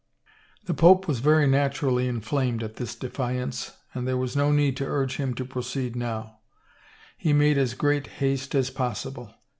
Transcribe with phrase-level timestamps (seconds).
[0.65, 4.85] The pope was very naturally inflamed at this defiance and there was no need to
[4.87, 6.39] urge him to proceed now;
[7.19, 9.35] he made as great haste as possible.